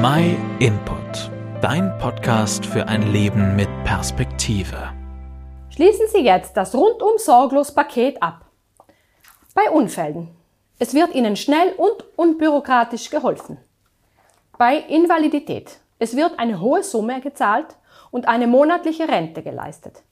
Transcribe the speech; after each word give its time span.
My 0.00 0.36
Input, 0.60 1.28
dein 1.60 1.98
Podcast 1.98 2.64
für 2.64 2.86
ein 2.86 3.10
Leben 3.10 3.56
mit 3.56 3.68
Perspektive. 3.82 4.92
Schließen 5.70 6.06
Sie 6.12 6.20
jetzt 6.20 6.56
das 6.56 6.72
rundum 6.72 7.14
sorglos 7.16 7.74
Paket 7.74 8.22
ab. 8.22 8.44
Bei 9.54 9.68
Unfällen. 9.68 10.28
Es 10.78 10.94
wird 10.94 11.16
Ihnen 11.16 11.34
schnell 11.34 11.72
und 11.72 12.04
unbürokratisch 12.14 13.10
geholfen. 13.10 13.56
Bei 14.56 14.76
Invalidität. 14.76 15.80
Es 15.98 16.14
wird 16.14 16.38
eine 16.38 16.60
hohe 16.60 16.84
Summe 16.84 17.20
gezahlt 17.20 17.74
und 18.12 18.28
eine 18.28 18.46
monatliche 18.46 19.08
Rente 19.08 19.42
geleistet. 19.42 20.04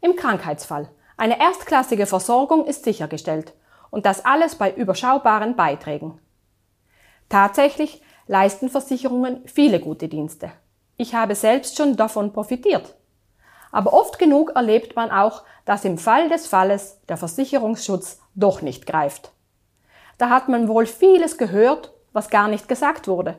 Im 0.00 0.14
Krankheitsfall. 0.14 0.90
Eine 1.16 1.40
erstklassige 1.40 2.06
Versorgung 2.06 2.66
ist 2.66 2.84
sichergestellt 2.84 3.52
und 3.90 4.06
das 4.06 4.24
alles 4.24 4.54
bei 4.54 4.72
überschaubaren 4.72 5.56
Beiträgen. 5.56 6.20
Tatsächlich 7.28 8.00
leisten 8.28 8.68
Versicherungen 8.68 9.42
viele 9.46 9.80
gute 9.80 10.06
Dienste. 10.06 10.52
Ich 10.96 11.14
habe 11.14 11.34
selbst 11.34 11.76
schon 11.76 11.96
davon 11.96 12.32
profitiert. 12.32 12.94
Aber 13.72 13.92
oft 13.92 14.18
genug 14.18 14.52
erlebt 14.54 14.96
man 14.96 15.10
auch, 15.10 15.42
dass 15.64 15.84
im 15.84 15.98
Fall 15.98 16.28
des 16.28 16.46
Falles 16.46 17.00
der 17.08 17.16
Versicherungsschutz 17.16 18.20
doch 18.34 18.62
nicht 18.62 18.86
greift. 18.86 19.32
Da 20.16 20.30
hat 20.30 20.48
man 20.48 20.68
wohl 20.68 20.86
vieles 20.86 21.38
gehört, 21.38 21.92
was 22.12 22.30
gar 22.30 22.48
nicht 22.48 22.68
gesagt 22.68 23.08
wurde. 23.08 23.36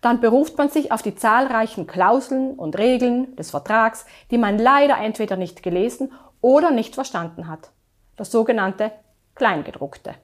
Dann 0.00 0.20
beruft 0.20 0.56
man 0.56 0.70
sich 0.70 0.92
auf 0.92 1.02
die 1.02 1.14
zahlreichen 1.14 1.86
Klauseln 1.86 2.54
und 2.54 2.78
Regeln 2.78 3.36
des 3.36 3.50
Vertrags, 3.50 4.06
die 4.30 4.38
man 4.38 4.58
leider 4.58 4.96
entweder 4.96 5.36
nicht 5.36 5.62
gelesen 5.62 6.12
oder 6.40 6.70
nicht 6.70 6.94
verstanden 6.94 7.48
hat. 7.48 7.70
Das 8.16 8.30
sogenannte 8.30 8.92
Kleingedruckte. 9.34 10.14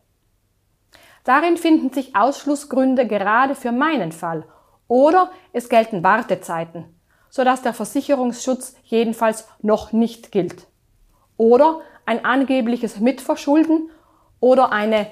Darin 1.27 1.57
finden 1.57 1.93
sich 1.93 2.15
Ausschlussgründe 2.15 3.09
gerade 3.09 3.57
für 3.57 3.73
meinen 3.73 4.12
Fall 4.12 4.45
oder 4.87 5.33
es 5.52 5.69
gelten 5.69 6.05
Wartezeiten, 6.05 6.85
sodass 7.30 7.63
der 7.63 7.74
Versicherungsschutz 7.74 8.77
jedenfalls 8.85 9.49
noch 9.60 9.91
nicht 9.91 10.30
gilt. 10.30 10.68
Oder 11.37 11.80
ein 12.07 12.24
angebliches 12.24 13.01
Mitverschulden 13.01 13.91
oder 14.38 14.71
eine 14.71 15.09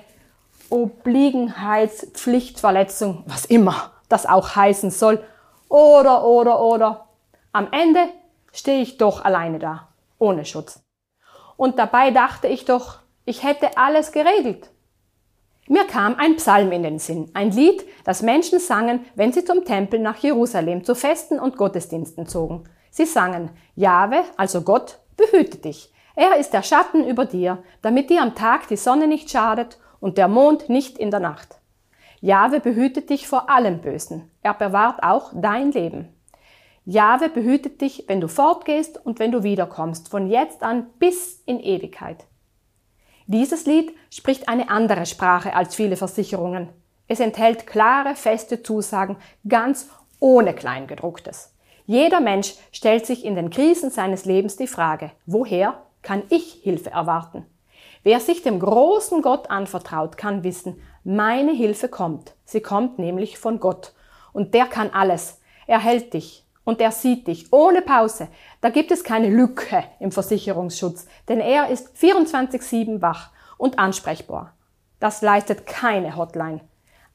Obliegenheitspflichtverletzung, 0.70 3.24
was 3.26 3.44
immer 3.44 3.90
das 4.08 4.24
auch 4.24 4.54
heißen 4.54 4.92
soll. 4.92 5.20
Oder, 5.68 6.24
oder, 6.24 6.60
oder. 6.60 7.08
Am 7.50 7.72
Ende 7.72 8.08
stehe 8.52 8.82
ich 8.82 8.98
doch 8.98 9.24
alleine 9.24 9.58
da, 9.58 9.88
ohne 10.20 10.44
Schutz. 10.44 10.80
Und 11.56 11.80
dabei 11.80 12.12
dachte 12.12 12.46
ich 12.46 12.64
doch, 12.64 13.00
ich 13.24 13.42
hätte 13.42 13.76
alles 13.76 14.12
geregelt. 14.12 14.70
Mir 15.66 15.84
kam 15.86 16.16
ein 16.16 16.36
Psalm 16.36 16.72
in 16.72 16.82
den 16.82 16.98
Sinn, 16.98 17.30
ein 17.32 17.50
Lied, 17.50 17.86
das 18.04 18.20
Menschen 18.20 18.58
sangen, 18.58 19.06
wenn 19.14 19.32
sie 19.32 19.44
zum 19.44 19.64
Tempel 19.64 19.98
nach 19.98 20.18
Jerusalem 20.18 20.84
zu 20.84 20.94
Festen 20.94 21.40
und 21.40 21.56
Gottesdiensten 21.56 22.26
zogen. 22.26 22.64
Sie 22.90 23.06
sangen, 23.06 23.50
Jahwe, 23.74 24.24
also 24.36 24.60
Gott, 24.60 24.98
behüte 25.16 25.58
dich. 25.58 25.90
Er 26.16 26.36
ist 26.36 26.50
der 26.52 26.62
Schatten 26.62 27.02
über 27.04 27.24
dir, 27.24 27.62
damit 27.80 28.10
dir 28.10 28.20
am 28.20 28.34
Tag 28.34 28.68
die 28.68 28.76
Sonne 28.76 29.06
nicht 29.06 29.30
schadet 29.30 29.78
und 30.00 30.18
der 30.18 30.28
Mond 30.28 30.68
nicht 30.68 30.98
in 30.98 31.10
der 31.10 31.20
Nacht. 31.20 31.60
Jahwe 32.20 32.60
behütet 32.60 33.08
dich 33.08 33.26
vor 33.26 33.48
allem 33.48 33.80
Bösen. 33.80 34.30
Er 34.42 34.54
bewahrt 34.54 35.02
auch 35.02 35.32
dein 35.34 35.72
Leben. 35.72 36.14
Jahwe 36.84 37.30
behütet 37.30 37.80
dich, 37.80 38.04
wenn 38.06 38.20
du 38.20 38.28
fortgehst 38.28 39.04
und 39.04 39.18
wenn 39.18 39.32
du 39.32 39.42
wiederkommst, 39.42 40.10
von 40.10 40.28
jetzt 40.28 40.62
an 40.62 40.90
bis 40.98 41.42
in 41.46 41.58
Ewigkeit. 41.58 42.26
Dieses 43.26 43.64
Lied 43.64 43.94
spricht 44.10 44.48
eine 44.48 44.68
andere 44.68 45.06
Sprache 45.06 45.54
als 45.54 45.74
viele 45.74 45.96
Versicherungen. 45.96 46.68
Es 47.08 47.20
enthält 47.20 47.66
klare, 47.66 48.16
feste 48.16 48.62
Zusagen, 48.62 49.16
ganz 49.48 49.88
ohne 50.20 50.54
Kleingedrucktes. 50.54 51.54
Jeder 51.86 52.20
Mensch 52.20 52.54
stellt 52.72 53.06
sich 53.06 53.24
in 53.24 53.34
den 53.34 53.50
Krisen 53.50 53.90
seines 53.90 54.24
Lebens 54.24 54.56
die 54.56 54.66
Frage, 54.66 55.10
woher 55.26 55.82
kann 56.02 56.22
ich 56.28 56.60
Hilfe 56.62 56.90
erwarten? 56.90 57.46
Wer 58.02 58.20
sich 58.20 58.42
dem 58.42 58.60
großen 58.60 59.22
Gott 59.22 59.50
anvertraut, 59.50 60.18
kann 60.18 60.44
wissen, 60.44 60.80
meine 61.04 61.52
Hilfe 61.52 61.88
kommt. 61.88 62.34
Sie 62.44 62.60
kommt 62.60 62.98
nämlich 62.98 63.38
von 63.38 63.60
Gott. 63.60 63.94
Und 64.34 64.52
der 64.52 64.66
kann 64.66 64.90
alles. 64.90 65.40
Er 65.66 65.78
hält 65.78 66.12
dich, 66.12 66.43
und 66.64 66.80
er 66.80 66.90
sieht 66.90 67.26
dich 67.26 67.52
ohne 67.52 67.82
Pause. 67.82 68.28
Da 68.60 68.70
gibt 68.70 68.90
es 68.90 69.04
keine 69.04 69.28
Lücke 69.28 69.84
im 70.00 70.12
Versicherungsschutz, 70.12 71.06
denn 71.28 71.40
er 71.40 71.68
ist 71.68 71.94
24-7 71.96 73.00
wach 73.00 73.30
und 73.58 73.78
ansprechbar. 73.78 74.54
Das 75.00 75.22
leistet 75.22 75.66
keine 75.66 76.16
Hotline. 76.16 76.60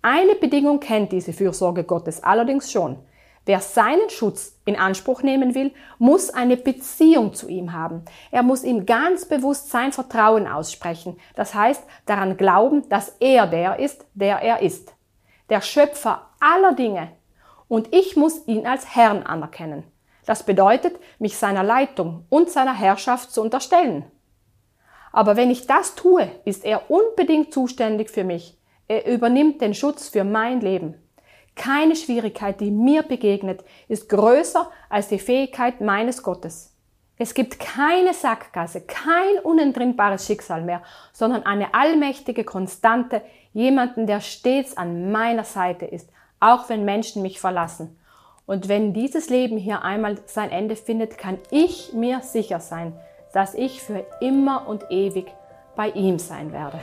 Eine 0.02 0.36
Bedingung 0.36 0.80
kennt 0.80 1.12
diese 1.12 1.34
Fürsorge 1.34 1.84
Gottes 1.84 2.24
allerdings 2.24 2.72
schon. 2.72 2.98
Wer 3.46 3.62
seinen 3.62 4.10
Schutz 4.10 4.60
in 4.66 4.76
Anspruch 4.76 5.24
nehmen 5.24 5.56
will, 5.56 5.74
muss 5.98 6.30
eine 6.30 6.56
Beziehung 6.56 7.34
zu 7.34 7.48
ihm 7.48 7.74
haben. 7.74 8.04
Er 8.32 8.44
muss 8.44 8.64
ihm 8.64 8.86
ganz 8.86 9.26
bewusst 9.26 9.72
sein 9.72 9.92
Vertrauen 9.92 10.48
aussprechen. 10.48 11.18
Das 11.36 11.56
heißt, 11.56 11.84
daran 12.06 12.38
glauben, 12.38 12.88
dass 12.90 13.16
er 13.20 13.48
der 13.48 13.80
ist, 13.80 14.06
der 14.14 14.38
er 14.44 14.62
ist. 14.62 14.94
Der 15.50 15.62
Schöpfer 15.62 16.28
aller 16.40 16.74
Dinge, 16.74 17.10
und 17.70 17.94
ich 17.96 18.18
muss 18.18 18.46
ihn 18.48 18.68
als 18.68 18.94
Herrn 18.96 19.24
anerkennen. 19.24 19.84
Das 20.26 20.44
bedeutet, 20.44 21.00
mich 21.18 21.38
seiner 21.38 21.64
Leitung 21.64 22.26
und 22.30 22.50
seiner 22.50 22.78
Herrschaft 22.78 23.32
zu 23.32 23.42
unterstellen. 23.42 24.04
Aber 25.12 25.38
wenn 25.38 25.50
ich 25.50 25.66
das 25.66 25.96
tue, 25.96 26.30
ist 26.46 26.66
er 26.66 26.92
unbedingt 26.92 27.54
zuständig 27.54 28.10
für 28.10 28.24
mich. 28.24 28.58
Er 28.88 29.08
übernimmt 29.08 29.62
den 29.62 29.74
Schutz 29.74 30.10
für 30.10 30.24
mein 30.24 30.60
Leben. 30.60 30.96
Keine 31.56 31.96
Schwierigkeit, 31.96 32.60
die 32.60 32.72
mir 32.72 33.04
begegnet, 33.04 33.64
ist 33.88 34.10
größer 34.10 34.70
als 34.90 35.08
die 35.08 35.20
Fähigkeit 35.20 35.82
meines 35.82 36.24
Gottes. 36.24 36.76
Es 37.18 37.34
gibt 37.34 37.60
keine 37.60 38.14
Sackgasse, 38.14 38.82
kein 38.82 39.40
unentrinnbares 39.44 40.26
Schicksal 40.26 40.62
mehr, 40.62 40.82
sondern 41.12 41.44
eine 41.44 41.74
allmächtige 41.74 42.46
Konstante, 42.46 43.22
jemanden, 43.52 44.08
der 44.08 44.22
stets 44.22 44.78
an 44.78 45.12
meiner 45.12 45.44
Seite 45.44 45.86
ist, 45.86 46.10
auch 46.40 46.70
wenn 46.70 46.86
Menschen 46.86 47.22
mich 47.22 47.40
verlassen. 47.40 47.98
Und 48.46 48.68
wenn 48.68 48.94
dieses 48.94 49.30
Leben 49.30 49.58
hier 49.58 49.84
einmal 49.84 50.18
sein 50.26 50.50
Ende 50.50 50.76
findet, 50.76 51.18
kann 51.18 51.38
ich 51.52 51.94
mir 51.94 52.22
sicher 52.22 52.60
sein, 52.60 52.94
dass 53.34 53.54
ich 53.54 53.82
für 53.82 54.06
immer 54.22 54.68
und 54.68 54.86
ewig 54.90 55.28
bei 55.76 55.90
ihm 55.92 56.18
sein 56.18 56.52
werde. 56.52 56.80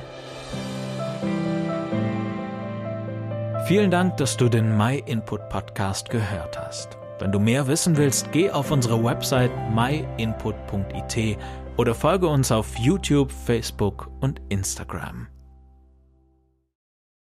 Vielen 3.66 3.90
Dank, 3.90 4.16
dass 4.18 4.36
du 4.36 4.48
den 4.48 4.76
My 4.76 5.02
Input 5.06 5.48
Podcast 5.48 6.08
gehört 6.08 6.56
hast. 6.56 6.96
Wenn 7.18 7.32
du 7.32 7.40
mehr 7.40 7.66
wissen 7.66 7.96
willst, 7.96 8.30
geh 8.30 8.50
auf 8.50 8.70
unsere 8.70 9.02
Website 9.02 9.50
myinput.it 9.74 11.38
oder 11.76 11.94
folge 11.94 12.28
uns 12.28 12.52
auf 12.52 12.76
YouTube, 12.78 13.32
Facebook 13.32 14.08
und 14.20 14.40
Instagram. 14.50 15.26